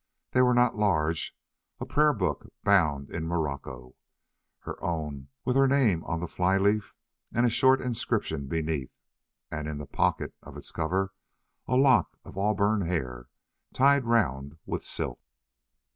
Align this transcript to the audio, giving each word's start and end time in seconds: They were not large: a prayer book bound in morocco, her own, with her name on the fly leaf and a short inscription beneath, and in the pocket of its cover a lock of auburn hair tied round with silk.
They 0.31 0.41
were 0.41 0.55
not 0.55 0.73
large: 0.75 1.37
a 1.79 1.85
prayer 1.85 2.11
book 2.11 2.51
bound 2.63 3.11
in 3.11 3.27
morocco, 3.27 3.93
her 4.61 4.83
own, 4.83 5.27
with 5.45 5.55
her 5.55 5.67
name 5.67 6.03
on 6.05 6.19
the 6.21 6.27
fly 6.27 6.57
leaf 6.57 6.95
and 7.31 7.45
a 7.45 7.51
short 7.51 7.79
inscription 7.79 8.47
beneath, 8.47 8.97
and 9.51 9.67
in 9.67 9.77
the 9.77 9.85
pocket 9.85 10.33
of 10.41 10.57
its 10.57 10.71
cover 10.71 11.13
a 11.67 11.77
lock 11.77 12.17
of 12.25 12.35
auburn 12.35 12.81
hair 12.81 13.27
tied 13.73 14.05
round 14.05 14.57
with 14.65 14.83
silk. 14.83 15.19